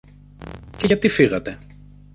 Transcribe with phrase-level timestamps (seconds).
[0.77, 1.57] Και γιατί φύγατε;